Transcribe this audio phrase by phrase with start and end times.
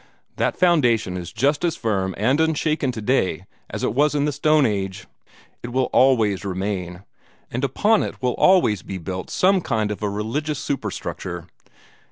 [0.37, 4.65] That foundation is just as firm and unshaken today as it was in the Stone
[4.65, 5.05] Age.
[5.61, 7.03] It will always remain,
[7.51, 11.45] and upon it will always be built some kind of a religious superstructure.